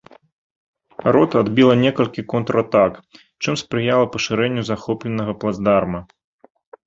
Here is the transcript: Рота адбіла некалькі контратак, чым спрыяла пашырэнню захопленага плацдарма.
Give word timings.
Рота 1.15 1.35
адбіла 1.43 1.73
некалькі 1.85 2.21
контратак, 2.31 2.93
чым 3.43 3.53
спрыяла 3.63 4.05
пашырэнню 4.15 4.63
захопленага 4.73 5.33
плацдарма. 5.43 5.99